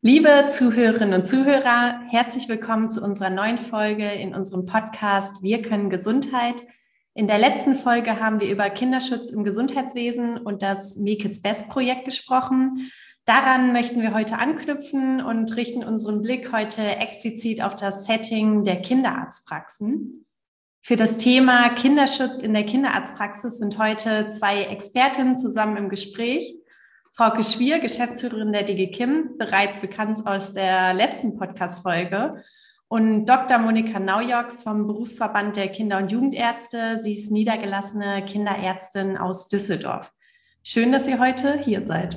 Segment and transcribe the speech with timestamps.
[0.00, 5.90] Liebe Zuhörerinnen und Zuhörer, herzlich willkommen zu unserer neuen Folge in unserem Podcast Wir können
[5.90, 6.62] Gesundheit.
[7.14, 11.68] In der letzten Folge haben wir über Kinderschutz im Gesundheitswesen und das Me Kids Best
[11.68, 12.92] Projekt gesprochen.
[13.24, 18.80] Daran möchten wir heute anknüpfen und richten unseren Blick heute explizit auf das Setting der
[18.80, 20.26] Kinderarztpraxen.
[20.80, 26.54] Für das Thema Kinderschutz in der Kinderarztpraxis sind heute zwei Expertinnen zusammen im Gespräch.
[27.18, 32.44] Frauke Schwier, Geschäftsführerin der DG Kim, bereits bekannt aus der letzten Podcast-Folge.
[32.86, 33.58] Und Dr.
[33.58, 37.00] Monika Naujoks vom Berufsverband der Kinder- und Jugendärzte.
[37.02, 40.12] Sie ist niedergelassene Kinderärztin aus Düsseldorf.
[40.62, 42.16] Schön, dass ihr heute hier seid.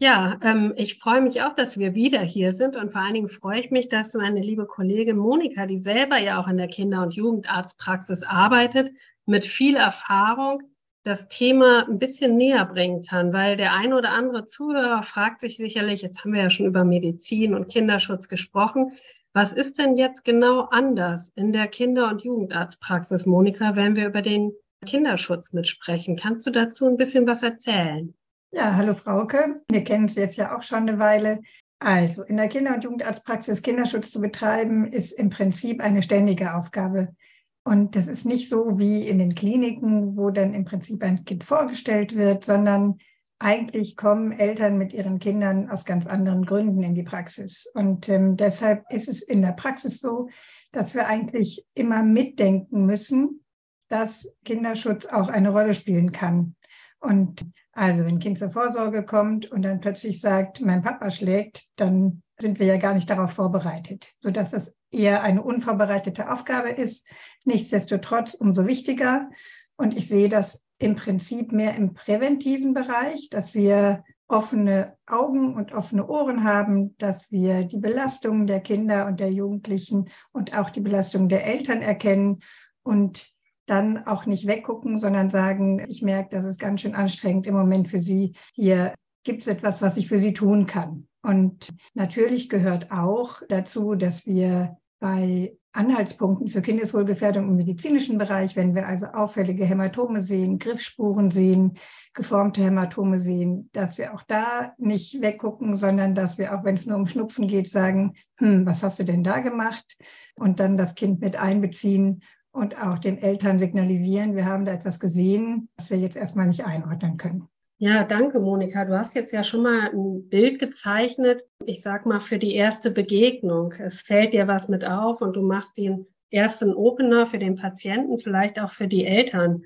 [0.00, 3.28] Ja, ähm, ich freue mich auch, dass wir wieder hier sind und vor allen Dingen
[3.28, 7.02] freue ich mich, dass meine liebe Kollegin Monika, die selber ja auch in der Kinder-
[7.02, 8.92] und Jugendarztpraxis arbeitet,
[9.26, 10.62] mit viel Erfahrung
[11.02, 15.56] das Thema ein bisschen näher bringen kann, weil der ein oder andere Zuhörer fragt sich
[15.56, 18.92] sicherlich, jetzt haben wir ja schon über Medizin und Kinderschutz gesprochen,
[19.32, 24.22] was ist denn jetzt genau anders in der Kinder- und Jugendarztpraxis, Monika, wenn wir über
[24.22, 24.52] den
[24.86, 26.14] Kinderschutz mitsprechen?
[26.14, 28.14] Kannst du dazu ein bisschen was erzählen?
[28.50, 29.60] Ja, hallo Frauke.
[29.70, 31.42] Wir kennen uns jetzt ja auch schon eine Weile.
[31.80, 37.14] Also, in der Kinder- und Jugendarztpraxis Kinderschutz zu betreiben, ist im Prinzip eine ständige Aufgabe.
[37.62, 41.44] Und das ist nicht so wie in den Kliniken, wo dann im Prinzip ein Kind
[41.44, 42.98] vorgestellt wird, sondern
[43.38, 47.70] eigentlich kommen Eltern mit ihren Kindern aus ganz anderen Gründen in die Praxis.
[47.74, 50.30] Und ähm, deshalb ist es in der Praxis so,
[50.72, 53.44] dass wir eigentlich immer mitdenken müssen,
[53.88, 56.56] dass Kinderschutz auch eine Rolle spielen kann.
[56.98, 57.44] Und
[57.78, 62.22] also wenn ein Kind zur Vorsorge kommt und dann plötzlich sagt, mein Papa schlägt, dann
[62.36, 67.06] sind wir ja gar nicht darauf vorbereitet, sodass es eher eine unvorbereitete Aufgabe ist.
[67.44, 69.30] Nichtsdestotrotz umso wichtiger.
[69.76, 75.72] Und ich sehe das im Prinzip mehr im präventiven Bereich, dass wir offene Augen und
[75.72, 80.80] offene Ohren haben, dass wir die Belastungen der Kinder und der Jugendlichen und auch die
[80.80, 82.40] Belastungen der Eltern erkennen
[82.82, 83.37] und
[83.68, 87.88] dann auch nicht weggucken, sondern sagen, ich merke, das ist ganz schön anstrengend im Moment
[87.88, 88.32] für Sie.
[88.54, 91.06] Hier gibt es etwas, was ich für Sie tun kann.
[91.22, 98.74] Und natürlich gehört auch dazu, dass wir bei Anhaltspunkten für Kindeswohlgefährdung im medizinischen Bereich, wenn
[98.74, 101.74] wir also auffällige Hämatome sehen, Griffspuren sehen,
[102.14, 106.86] geformte Hämatome sehen, dass wir auch da nicht weggucken, sondern dass wir auch, wenn es
[106.86, 109.98] nur um Schnupfen geht, sagen, hm, was hast du denn da gemacht?
[110.36, 112.22] Und dann das Kind mit einbeziehen
[112.52, 116.64] und auch den Eltern signalisieren, wir haben da etwas gesehen, was wir jetzt erstmal nicht
[116.64, 117.48] einordnen können.
[117.80, 118.84] Ja, danke, Monika.
[118.84, 122.90] Du hast jetzt ja schon mal ein Bild gezeichnet, ich sag mal, für die erste
[122.90, 123.72] Begegnung.
[123.78, 128.18] Es fällt dir was mit auf und du machst den ersten Opener für den Patienten,
[128.18, 129.62] vielleicht auch für die Eltern.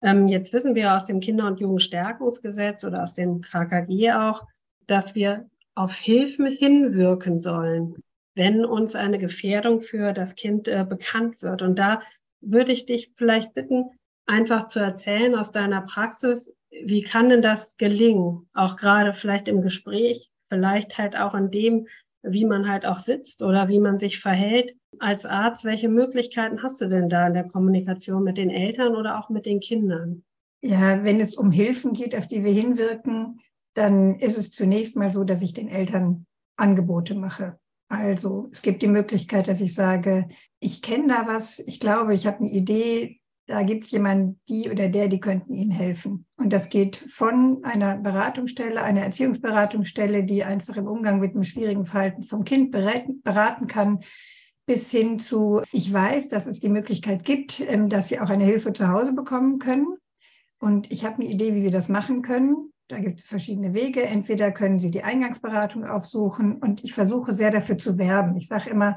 [0.00, 4.46] Ähm, jetzt wissen wir aus dem Kinder- und Jugendstärkungsgesetz oder aus dem KKG auch,
[4.86, 7.96] dass wir auf Hilfen hinwirken sollen,
[8.36, 11.62] wenn uns eine Gefährdung für das Kind äh, bekannt wird.
[11.62, 12.00] Und da
[12.46, 13.90] würde ich dich vielleicht bitten,
[14.26, 18.48] einfach zu erzählen aus deiner Praxis, wie kann denn das gelingen?
[18.52, 21.86] Auch gerade vielleicht im Gespräch, vielleicht halt auch in dem,
[22.22, 24.74] wie man halt auch sitzt oder wie man sich verhält.
[24.98, 29.18] Als Arzt, welche Möglichkeiten hast du denn da in der Kommunikation mit den Eltern oder
[29.18, 30.24] auch mit den Kindern?
[30.62, 33.40] Ja, wenn es um Hilfen geht, auf die wir hinwirken,
[33.74, 36.26] dann ist es zunächst mal so, dass ich den Eltern
[36.56, 37.58] Angebote mache.
[37.88, 42.26] Also es gibt die Möglichkeit, dass ich sage, ich kenne da was, ich glaube, ich
[42.26, 46.26] habe eine Idee, da gibt es jemanden, die oder der, die könnten Ihnen helfen.
[46.36, 51.84] Und das geht von einer Beratungsstelle, einer Erziehungsberatungsstelle, die einfach im Umgang mit einem schwierigen
[51.84, 54.00] Verhalten vom Kind beraten kann,
[54.66, 58.44] bis hin zu, ich weiß, dass es die Möglichkeit gibt, ähm, dass Sie auch eine
[58.44, 59.86] Hilfe zu Hause bekommen können.
[60.58, 62.72] Und ich habe eine Idee, wie Sie das machen können.
[62.88, 64.04] Da gibt es verschiedene Wege.
[64.04, 68.36] Entweder können Sie die Eingangsberatung aufsuchen und ich versuche sehr dafür zu werben.
[68.36, 68.96] Ich sage immer,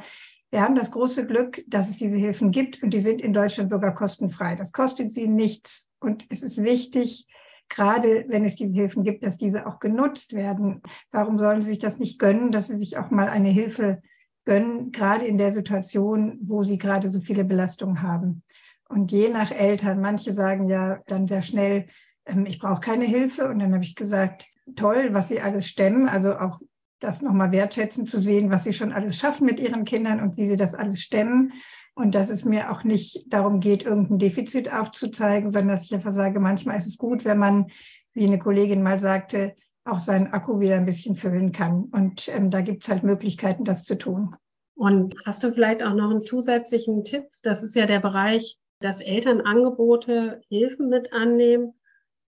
[0.51, 3.69] wir haben das große Glück, dass es diese Hilfen gibt und die sind in Deutschland
[3.69, 4.55] sogar kostenfrei.
[4.55, 7.27] Das kostet sie nichts und es ist wichtig,
[7.67, 10.81] gerade wenn es diese Hilfen gibt, dass diese auch genutzt werden.
[11.11, 14.01] Warum sollen sie sich das nicht gönnen, dass sie sich auch mal eine Hilfe
[14.45, 18.43] gönnen, gerade in der Situation, wo sie gerade so viele Belastungen haben?
[18.87, 21.85] Und je nach Eltern, manche sagen ja dann sehr schnell,
[22.29, 23.49] ähm, ich brauche keine Hilfe.
[23.49, 26.07] Und dann habe ich gesagt, toll, was Sie alles stemmen.
[26.07, 26.59] Also auch
[26.99, 30.45] das nochmal wertschätzen zu sehen, was Sie schon alles schaffen mit Ihren Kindern und wie
[30.45, 31.53] Sie das alles stemmen.
[31.95, 36.13] Und dass es mir auch nicht darum geht, irgendein Defizit aufzuzeigen, sondern dass ich einfach
[36.13, 37.67] sage, manchmal ist es gut, wenn man,
[38.13, 39.55] wie eine Kollegin mal sagte,
[39.85, 41.85] auch seinen Akku wieder ein bisschen füllen kann.
[41.91, 44.35] Und ähm, da gibt es halt Möglichkeiten, das zu tun.
[44.75, 47.25] Und hast du vielleicht auch noch einen zusätzlichen Tipp?
[47.43, 51.73] Das ist ja der Bereich, dass Eltern Angebote, Hilfen mit annehmen,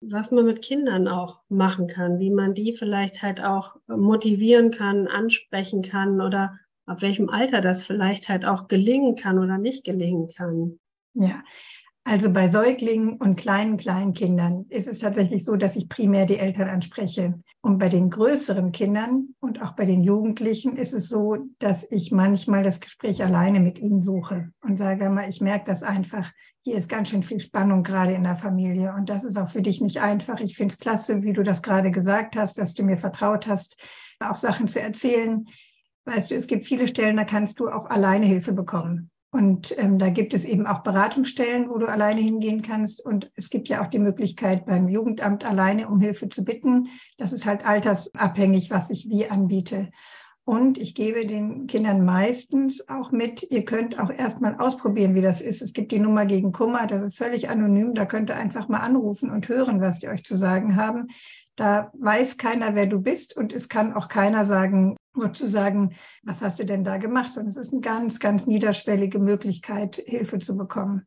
[0.01, 5.07] was man mit Kindern auch machen kann, wie man die vielleicht halt auch motivieren kann,
[5.07, 10.29] ansprechen kann oder ab welchem Alter das vielleicht halt auch gelingen kann oder nicht gelingen
[10.29, 10.79] kann.
[11.15, 11.43] Ja,
[12.11, 16.69] also bei Säuglingen und kleinen Kleinkindern ist es tatsächlich so, dass ich primär die Eltern
[16.69, 17.35] anspreche.
[17.61, 22.11] Und bei den größeren Kindern und auch bei den Jugendlichen ist es so, dass ich
[22.11, 26.33] manchmal das Gespräch alleine mit ihnen suche und sage mal, ich merke das einfach.
[26.63, 29.63] Hier ist ganz schön viel Spannung gerade in der Familie und das ist auch für
[29.63, 30.41] dich nicht einfach.
[30.41, 33.77] Ich finde es klasse, wie du das gerade gesagt hast, dass du mir vertraut hast,
[34.19, 35.47] auch Sachen zu erzählen.
[36.07, 39.13] Weißt du, es gibt viele Stellen, da kannst du auch alleine Hilfe bekommen.
[39.33, 43.05] Und ähm, da gibt es eben auch Beratungsstellen, wo du alleine hingehen kannst.
[43.05, 46.89] Und es gibt ja auch die Möglichkeit, beim Jugendamt alleine um Hilfe zu bitten.
[47.17, 49.91] Das ist halt altersabhängig, was ich wie anbiete.
[50.45, 55.41] Und ich gebe den Kindern meistens auch mit, ihr könnt auch erstmal ausprobieren, wie das
[55.41, 55.63] ist.
[55.63, 57.95] Es gibt die Nummer gegen Kummer, das ist völlig anonym.
[57.95, 61.07] Da könnt ihr einfach mal anrufen und hören, was die euch zu sagen haben.
[61.61, 65.95] Da weiß keiner, wer du bist und es kann auch keiner sagen, nur zu sagen,
[66.23, 70.39] was hast du denn da gemacht, sondern es ist eine ganz, ganz niederschwellige Möglichkeit, Hilfe
[70.39, 71.07] zu bekommen.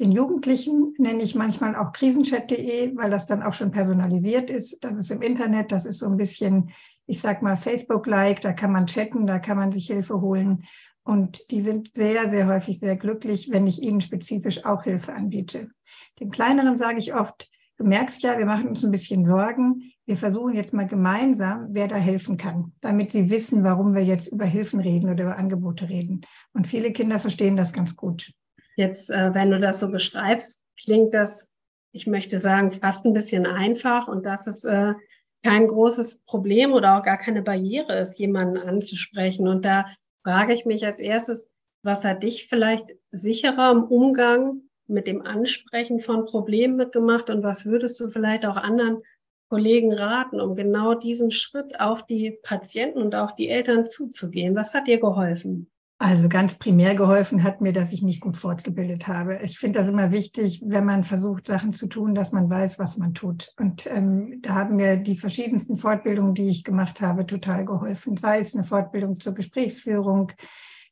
[0.00, 4.82] Den Jugendlichen nenne ich manchmal auch krisenchat.de, weil das dann auch schon personalisiert ist.
[4.82, 6.72] Das ist im Internet, das ist so ein bisschen,
[7.06, 10.64] ich sag mal, Facebook-like, da kann man chatten, da kann man sich Hilfe holen.
[11.04, 15.70] Und die sind sehr, sehr häufig sehr glücklich, wenn ich ihnen spezifisch auch Hilfe anbiete.
[16.18, 19.92] Den kleineren sage ich oft, Du merkst ja, wir machen uns ein bisschen Sorgen.
[20.06, 24.28] Wir versuchen jetzt mal gemeinsam, wer da helfen kann, damit sie wissen, warum wir jetzt
[24.28, 26.20] über Hilfen reden oder über Angebote reden.
[26.52, 28.32] Und viele Kinder verstehen das ganz gut.
[28.76, 31.48] Jetzt, äh, wenn du das so beschreibst, klingt das,
[31.92, 34.92] ich möchte sagen, fast ein bisschen einfach und dass es äh,
[35.42, 39.48] kein großes Problem oder auch gar keine Barriere ist, jemanden anzusprechen.
[39.48, 39.86] Und da
[40.22, 41.50] frage ich mich als erstes,
[41.82, 47.66] was hat dich vielleicht sicherer im Umgang mit dem Ansprechen von Problemen mitgemacht und was
[47.66, 49.02] würdest du vielleicht auch anderen
[49.48, 54.56] Kollegen raten, um genau diesen Schritt auf die Patienten und auch die Eltern zuzugehen?
[54.56, 55.70] Was hat dir geholfen?
[55.98, 59.38] Also ganz primär geholfen hat mir, dass ich mich gut fortgebildet habe.
[59.42, 62.98] Ich finde das immer wichtig, wenn man versucht, Sachen zu tun, dass man weiß, was
[62.98, 63.54] man tut.
[63.58, 68.16] Und ähm, da haben mir die verschiedensten Fortbildungen, die ich gemacht habe, total geholfen.
[68.16, 70.32] Sei es eine Fortbildung zur Gesprächsführung,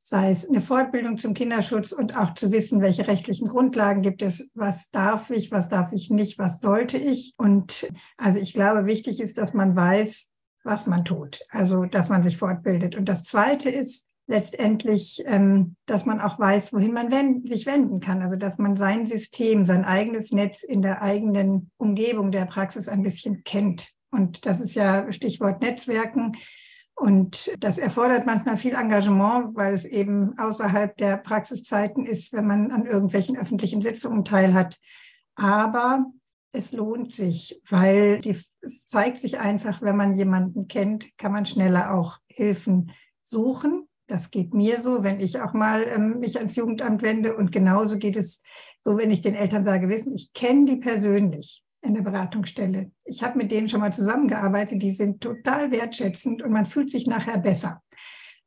[0.02, 4.48] sei es eine Fortbildung zum Kinderschutz und auch zu wissen, welche rechtlichen Grundlagen gibt es,
[4.54, 7.34] was darf ich, was darf ich nicht, was sollte ich.
[7.38, 10.28] Und also ich glaube, wichtig ist, dass man weiß,
[10.64, 12.96] was man tut, also dass man sich fortbildet.
[12.96, 18.22] Und das Zweite ist letztendlich, ähm, dass man auch weiß, wohin man sich wenden kann,
[18.22, 23.02] also dass man sein System, sein eigenes Netz in der eigenen Umgebung der Praxis ein
[23.02, 23.90] bisschen kennt.
[24.10, 26.32] Und das ist ja Stichwort Netzwerken.
[26.94, 32.70] Und das erfordert manchmal viel Engagement, weil es eben außerhalb der Praxiszeiten ist, wenn man
[32.70, 34.78] an irgendwelchen öffentlichen Sitzungen teilhat.
[35.34, 36.06] Aber
[36.52, 41.46] es lohnt sich, weil die, es zeigt sich einfach, wenn man jemanden kennt, kann man
[41.46, 42.92] schneller auch Hilfen
[43.22, 43.88] suchen.
[44.06, 47.34] Das geht mir so, wenn ich auch mal ähm, mich ans Jugendamt wende.
[47.34, 48.42] Und genauso geht es
[48.84, 52.90] so, wenn ich den Eltern sage, wissen, ich kenne die persönlich in der Beratungsstelle.
[53.04, 57.06] Ich habe mit denen schon mal zusammengearbeitet, die sind total wertschätzend und man fühlt sich
[57.06, 57.82] nachher besser.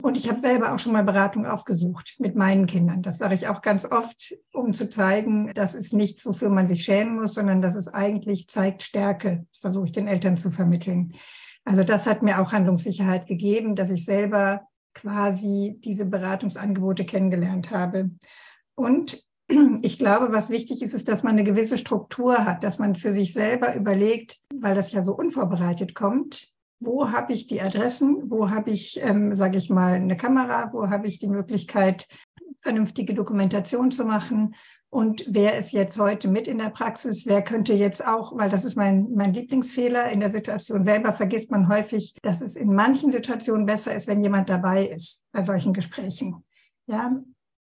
[0.01, 3.01] Und ich habe selber auch schon mal Beratung aufgesucht mit meinen Kindern.
[3.01, 6.84] Das sage ich auch ganz oft, um zu zeigen, das ist nichts, wofür man sich
[6.84, 9.46] schämen muss, sondern das ist eigentlich zeigt Stärke.
[9.58, 11.13] Versuche ich den Eltern zu vermitteln.
[11.63, 18.12] Also das hat mir auch Handlungssicherheit gegeben, dass ich selber quasi diese Beratungsangebote kennengelernt habe.
[18.75, 19.25] Und
[19.81, 23.13] ich glaube, was wichtig ist, ist, dass man eine gewisse Struktur hat, dass man für
[23.13, 26.49] sich selber überlegt, weil das ja so unvorbereitet kommt,
[26.79, 30.89] wo habe ich die Adressen, wo habe ich, ähm, sage ich mal, eine Kamera, wo
[30.89, 32.07] habe ich die Möglichkeit,
[32.61, 34.55] vernünftige Dokumentation zu machen
[34.95, 37.25] und wer ist jetzt heute mit in der Praxis?
[37.25, 41.51] Wer könnte jetzt auch, weil das ist mein, mein Lieblingsfehler in der Situation selber, vergisst
[41.51, 45.73] man häufig, dass es in manchen Situationen besser ist, wenn jemand dabei ist bei solchen
[45.73, 46.45] Gesprächen.
[46.87, 47.11] Ja,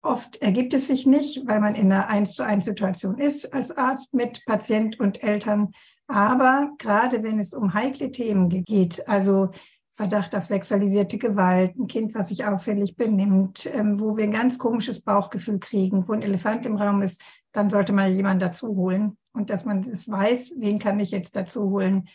[0.07, 3.75] Oft ergibt es sich nicht, weil man in einer eins zu eins Situation ist als
[3.75, 5.73] Arzt mit Patient und Eltern.
[6.07, 9.49] Aber gerade wenn es um heikle Themen geht, also
[9.91, 14.57] Verdacht auf sexualisierte Gewalt, ein Kind, was sich auffällig benimmt, ähm, wo wir ein ganz
[14.57, 17.21] komisches Bauchgefühl kriegen, wo ein Elefant im Raum ist,
[17.51, 19.17] dann sollte man jemanden dazu holen.
[19.33, 22.07] Und dass man es weiß, wen kann ich jetzt dazu holen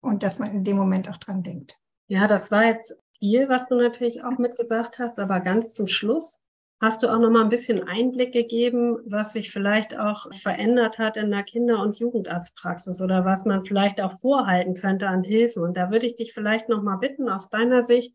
[0.00, 1.78] und dass man in dem Moment auch dran denkt.
[2.08, 6.40] Ja, das war jetzt viel, was du natürlich auch mitgesagt hast, aber ganz zum Schluss
[6.78, 11.16] Hast du auch noch mal ein bisschen Einblick gegeben, was sich vielleicht auch verändert hat
[11.16, 15.62] in der Kinder- und Jugendarztpraxis oder was man vielleicht auch vorhalten könnte an Hilfen?
[15.62, 18.14] Und da würde ich dich vielleicht noch mal bitten, aus deiner Sicht,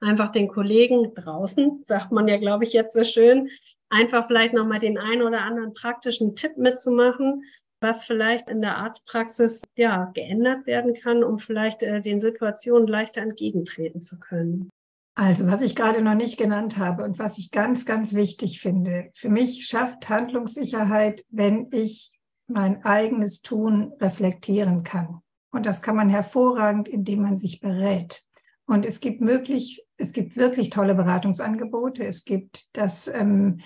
[0.00, 3.48] einfach den Kollegen draußen, sagt man ja, glaube ich, jetzt so schön,
[3.88, 7.44] einfach vielleicht noch mal den einen oder anderen praktischen Tipp mitzumachen,
[7.80, 13.22] was vielleicht in der Arztpraxis ja geändert werden kann, um vielleicht äh, den Situationen leichter
[13.22, 14.70] entgegentreten zu können.
[15.14, 19.10] Also, was ich gerade noch nicht genannt habe und was ich ganz, ganz wichtig finde,
[19.14, 22.12] für mich schafft Handlungssicherheit, wenn ich
[22.46, 25.20] mein eigenes Tun reflektieren kann.
[25.50, 28.22] Und das kann man hervorragend, indem man sich berät.
[28.66, 32.04] Und es gibt möglich, es gibt wirklich tolle Beratungsangebote.
[32.04, 33.60] Es gibt das, ähm,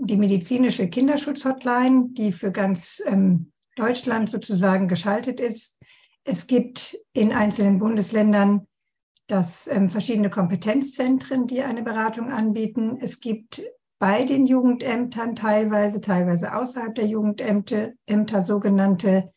[0.00, 5.78] die medizinische Kinderschutzhotline, die für ganz ähm, Deutschland sozusagen geschaltet ist.
[6.24, 8.66] Es gibt in einzelnen Bundesländern
[9.26, 12.98] das ähm, verschiedene Kompetenzzentren, die eine Beratung anbieten.
[13.00, 13.62] Es gibt
[13.98, 19.32] bei den Jugendämtern teilweise, teilweise außerhalb der Jugendämter, Ämter sogenannte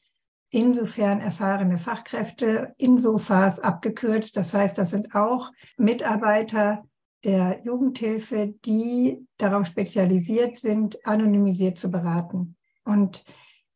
[0.52, 4.36] insofern erfahrene Fachkräfte, insofern abgekürzt.
[4.36, 6.84] Das heißt, das sind auch Mitarbeiter
[7.24, 12.56] der Jugendhilfe, die darauf spezialisiert sind, anonymisiert zu beraten.
[12.84, 13.24] Und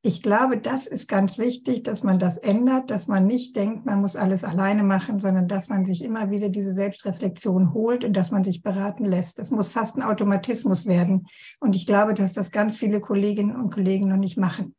[0.06, 4.02] ich glaube, das ist ganz wichtig, dass man das ändert, dass man nicht denkt, man
[4.02, 8.30] muss alles alleine machen, sondern dass man sich immer wieder diese Selbstreflexion holt und dass
[8.30, 9.40] man sich beraten lässt.
[9.40, 11.28] Das muss fast ein Automatismus werden.
[11.62, 14.76] Und ich glaube, dass das ganz viele Kolleginnen und Kollegen noch nicht machen.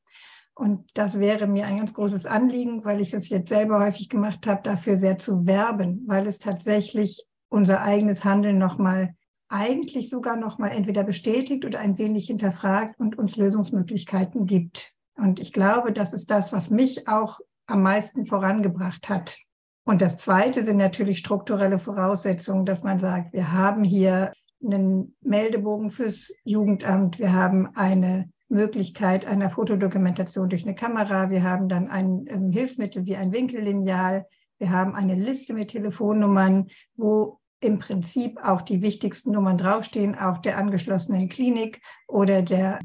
[0.55, 4.47] Und das wäre mir ein ganz großes Anliegen, weil ich es jetzt selber häufig gemacht
[4.47, 9.15] habe, dafür sehr zu werben, weil es tatsächlich unser eigenes Handeln nochmal
[9.49, 14.95] eigentlich sogar nochmal entweder bestätigt oder ein wenig hinterfragt und uns Lösungsmöglichkeiten gibt.
[15.17, 19.39] Und ich glaube, das ist das, was mich auch am meisten vorangebracht hat.
[19.85, 24.33] Und das Zweite sind natürlich strukturelle Voraussetzungen, dass man sagt, wir haben hier
[24.65, 31.69] einen Meldebogen fürs Jugendamt, wir haben eine Möglichkeit einer Fotodokumentation durch eine Kamera, wir haben
[31.69, 34.27] dann ein ähm, Hilfsmittel wie ein Winkellineal,
[34.59, 40.39] wir haben eine Liste mit Telefonnummern, wo im Prinzip auch die wichtigsten Nummern draufstehen, auch
[40.39, 42.79] der angeschlossenen Klinik oder der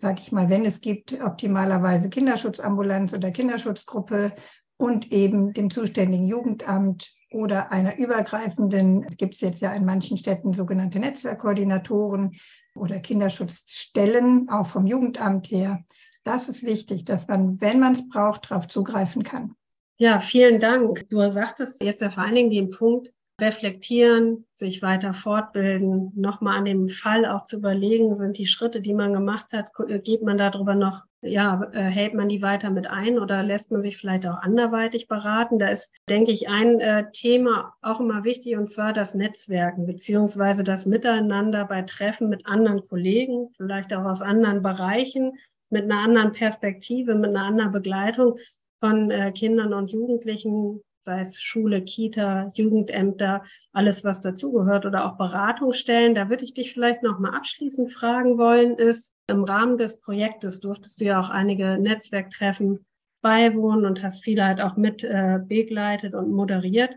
[0.00, 4.32] sage ich mal, wenn es gibt, optimalerweise Kinderschutzambulanz oder Kinderschutzgruppe
[4.76, 10.52] und eben dem zuständigen Jugendamt oder einer übergreifenden, gibt es jetzt ja in manchen Städten
[10.52, 12.36] sogenannte Netzwerkkoordinatoren
[12.74, 15.80] oder Kinderschutzstellen, auch vom Jugendamt her.
[16.24, 19.54] Das ist wichtig, dass man, wenn man es braucht, darauf zugreifen kann.
[19.98, 21.08] Ja, vielen Dank.
[21.08, 26.64] Du sagtest jetzt ja vor allen Dingen den Punkt, reflektieren, sich weiter fortbilden, nochmal an
[26.64, 29.66] dem Fall auch zu überlegen, sind die Schritte, die man gemacht hat,
[30.04, 33.82] geht man darüber noch, ja, äh, hält man die weiter mit ein oder lässt man
[33.82, 35.58] sich vielleicht auch anderweitig beraten?
[35.58, 40.64] Da ist, denke ich, ein äh, Thema auch immer wichtig und zwar das Netzwerken beziehungsweise
[40.64, 45.32] das Miteinander bei Treffen mit anderen Kollegen, vielleicht auch aus anderen Bereichen,
[45.68, 48.38] mit einer anderen Perspektive, mit einer anderen Begleitung
[48.80, 55.16] von äh, Kindern und Jugendlichen sei es Schule, Kita, Jugendämter, alles, was dazugehört oder auch
[55.16, 56.14] Beratungsstellen.
[56.14, 60.60] Da würde ich dich vielleicht noch mal abschließend fragen wollen, ist, im Rahmen des Projektes
[60.60, 62.84] durftest du ja auch einige Netzwerktreffen
[63.22, 66.94] beiwohnen und hast viele halt auch mit äh, begleitet und moderiert.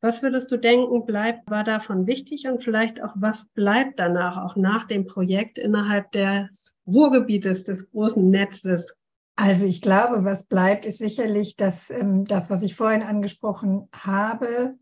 [0.00, 4.56] Was würdest du denken, bleibt, war davon wichtig und vielleicht auch, was bleibt danach, auch
[4.56, 8.96] nach dem Projekt innerhalb des Ruhrgebietes, des großen Netzes?
[9.36, 14.76] Also ich glaube, was bleibt, ist sicherlich, dass ähm, das, was ich vorhin angesprochen habe,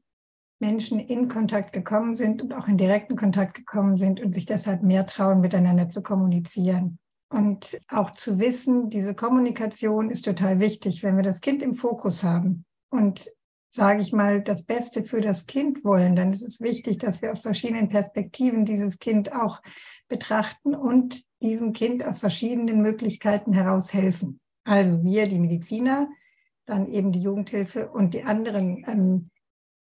[0.61, 4.83] Menschen in Kontakt gekommen sind und auch in direkten Kontakt gekommen sind und sich deshalb
[4.83, 6.99] mehr trauen, miteinander zu kommunizieren.
[7.33, 12.25] Und auch zu wissen, diese Kommunikation ist total wichtig, wenn wir das Kind im Fokus
[12.25, 13.31] haben und
[13.71, 17.33] sage ich mal, das Beste für das Kind wollen, dann ist es wichtig, dass wir
[17.33, 19.63] aus verschiedenen Perspektiven dieses Kind auch
[20.09, 24.41] betrachten und diesem Kind aus verschiedenen Möglichkeiten heraus helfen.
[24.65, 26.09] Also wir, die Mediziner,
[26.67, 29.31] dann eben die Jugendhilfe und die anderen, ähm,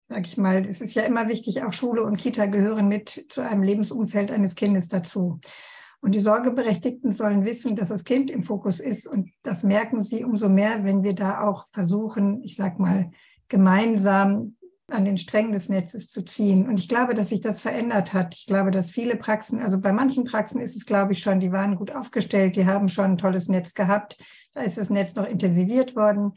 [0.08, 3.40] sage ich mal, es ist ja immer wichtig, auch Schule und Kita gehören mit zu
[3.40, 5.40] einem Lebensumfeld eines Kindes dazu.
[6.00, 9.06] Und die Sorgeberechtigten sollen wissen, dass das Kind im Fokus ist.
[9.06, 13.12] Und das merken sie umso mehr, wenn wir da auch versuchen, ich sage mal,
[13.52, 14.56] gemeinsam
[14.88, 16.66] an den Strängen des Netzes zu ziehen.
[16.66, 18.34] Und ich glaube, dass sich das verändert hat.
[18.34, 21.52] Ich glaube, dass viele Praxen, also bei manchen Praxen ist es, glaube ich, schon, die
[21.52, 24.16] waren gut aufgestellt, die haben schon ein tolles Netz gehabt.
[24.54, 26.32] Da ist das Netz noch intensiviert worden.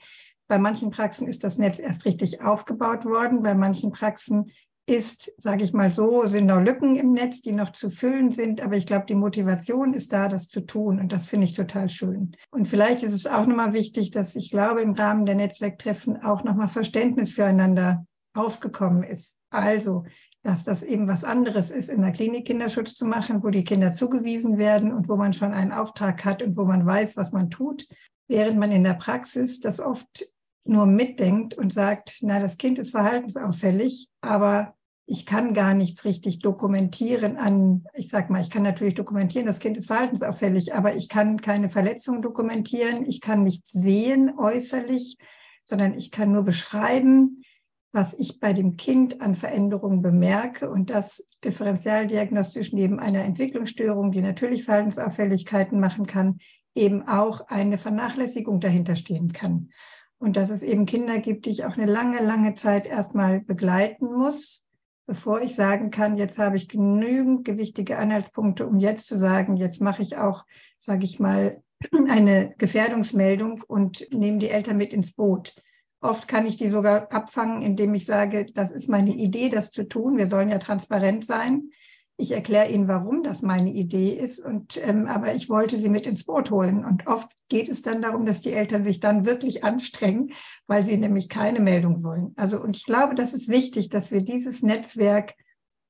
[0.48, 3.42] Bei manchen Praxen ist das Netz erst richtig aufgebaut worden.
[3.42, 4.52] Bei manchen Praxen
[4.88, 8.62] ist, sage ich mal so, sind noch Lücken im Netz, die noch zu füllen sind.
[8.62, 11.00] Aber ich glaube, die Motivation ist da, das zu tun.
[11.00, 12.36] Und das finde ich total schön.
[12.52, 16.44] Und vielleicht ist es auch nochmal wichtig, dass ich glaube, im Rahmen der Netzwerktreffen auch
[16.44, 19.38] nochmal Verständnis füreinander aufgekommen ist.
[19.50, 20.04] Also
[20.46, 23.92] dass das eben was anderes ist, in der Klinik Kinderschutz zu machen, wo die Kinder
[23.92, 27.50] zugewiesen werden und wo man schon einen Auftrag hat und wo man weiß, was man
[27.50, 27.88] tut,
[28.28, 30.28] während man in der Praxis das oft
[30.64, 34.75] nur mitdenkt und sagt, na, das Kind ist verhaltensauffällig, aber
[35.08, 39.60] ich kann gar nichts richtig dokumentieren an, ich sag mal, ich kann natürlich dokumentieren, das
[39.60, 45.18] Kind ist verhaltensauffällig, aber ich kann keine Verletzung dokumentieren, ich kann nichts sehen äußerlich,
[45.64, 47.44] sondern ich kann nur beschreiben,
[47.92, 54.22] was ich bei dem Kind an Veränderungen bemerke und das differenzialdiagnostisch neben einer Entwicklungsstörung, die
[54.22, 56.40] natürlich Verhaltensauffälligkeiten machen kann,
[56.74, 59.70] eben auch eine Vernachlässigung dahinter stehen kann.
[60.18, 64.06] Und dass es eben Kinder gibt, die ich auch eine lange, lange Zeit erstmal begleiten
[64.06, 64.65] muss,
[65.06, 69.82] bevor ich sagen kann, jetzt habe ich genügend gewichtige Anhaltspunkte, um jetzt zu sagen, jetzt
[69.82, 70.46] mache ich auch,
[70.78, 71.62] sage ich mal,
[72.10, 75.54] eine Gefährdungsmeldung und nehme die Eltern mit ins Boot.
[76.02, 79.88] Oft kann ich die sogar abfangen, indem ich sage, das ist meine Idee, das zu
[79.88, 80.18] tun.
[80.18, 81.70] Wir sollen ja transparent sein.
[82.18, 84.40] Ich erkläre Ihnen, warum das meine Idee ist.
[84.40, 86.86] Und, ähm, aber ich wollte Sie mit ins Boot holen.
[86.86, 90.32] Und oft geht es dann darum, dass die Eltern sich dann wirklich anstrengen,
[90.68, 92.34] weil sie nämlich keine Meldung wollen.
[92.38, 95.36] Also, und ich glaube, das ist wichtig, dass wir dieses Netzwerk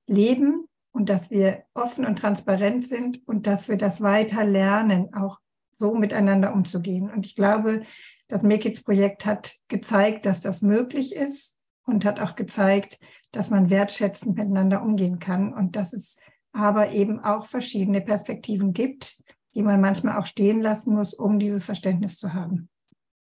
[0.08, 5.40] leben und dass wir offen und transparent sind und dass wir das weiter lernen, auch
[5.76, 7.12] so miteinander umzugehen.
[7.12, 7.84] Und ich glaube,
[8.28, 11.55] das Make-It-Projekt hat gezeigt, dass das möglich ist
[11.86, 13.00] und hat auch gezeigt,
[13.32, 16.18] dass man wertschätzend miteinander umgehen kann und dass es
[16.52, 19.22] aber eben auch verschiedene Perspektiven gibt,
[19.54, 22.70] die man manchmal auch stehen lassen muss, um dieses Verständnis zu haben.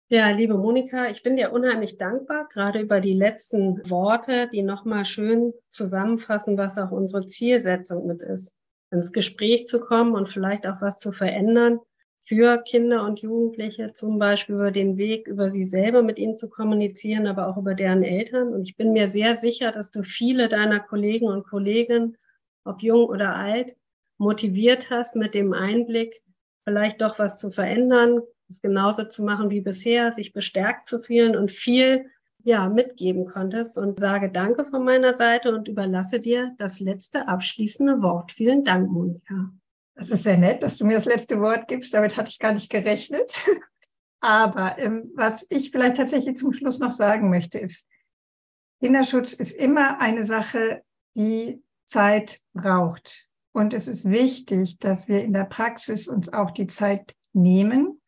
[0.08, 5.04] Ja, liebe Monika, ich bin dir unheimlich dankbar, gerade über die letzten Worte, die nochmal
[5.04, 8.56] schön zusammenfassen, was auch unsere Zielsetzung mit ist,
[8.90, 11.78] ins Gespräch zu kommen und vielleicht auch was zu verändern,
[12.20, 16.50] für Kinder und Jugendliche, zum Beispiel über den Weg, über sie selber mit ihnen zu
[16.50, 18.52] kommunizieren, aber auch über deren Eltern.
[18.52, 22.16] Und ich bin mir sehr sicher, dass du viele deiner Kollegen und Kolleginnen,
[22.64, 23.74] ob jung oder alt,
[24.18, 26.22] motiviert hast, mit dem Einblick
[26.64, 31.36] vielleicht doch was zu verändern, es genauso zu machen wie bisher, sich bestärkt zu fühlen
[31.36, 32.04] und viel
[32.42, 38.02] ja, mitgeben konntest und sage Danke von meiner Seite und überlasse dir das letzte abschließende
[38.02, 38.32] Wort.
[38.32, 39.52] Vielen Dank, Monika.
[40.00, 41.92] Das ist sehr nett, dass du mir das letzte Wort gibst.
[41.92, 43.38] Damit hatte ich gar nicht gerechnet.
[44.20, 47.84] Aber ähm, was ich vielleicht tatsächlich zum Schluss noch sagen möchte, ist,
[48.80, 50.82] Kinderschutz ist immer eine Sache,
[51.16, 53.28] die Zeit braucht.
[53.52, 58.00] Und es ist wichtig, dass wir in der Praxis uns auch die Zeit nehmen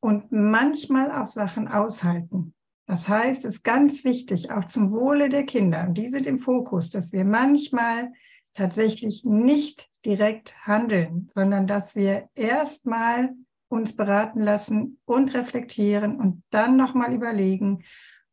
[0.00, 2.52] und manchmal auch Sachen aushalten.
[2.86, 6.38] Das heißt, es ist ganz wichtig, auch zum Wohle der Kinder, und die sind im
[6.38, 8.10] Fokus, dass wir manchmal
[8.54, 13.30] tatsächlich nicht direkt handeln, sondern dass wir erstmal
[13.68, 17.84] uns beraten lassen und reflektieren und dann nochmal überlegen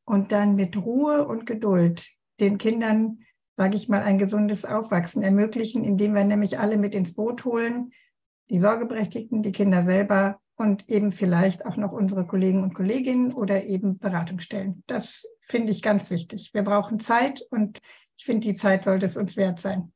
[0.05, 3.19] und dann mit Ruhe und Geduld den Kindern,
[3.55, 7.91] sage ich mal, ein gesundes Aufwachsen ermöglichen, indem wir nämlich alle mit ins Boot holen,
[8.49, 13.63] die Sorgeberechtigten, die Kinder selber und eben vielleicht auch noch unsere Kollegen und Kolleginnen oder
[13.63, 14.83] eben Beratungsstellen.
[14.87, 16.53] Das finde ich ganz wichtig.
[16.53, 17.79] Wir brauchen Zeit und
[18.17, 19.93] ich finde, die Zeit sollte es uns wert sein.